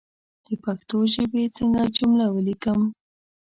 [0.45, 2.79] د پښتو ژبى څنګه جمله وليکم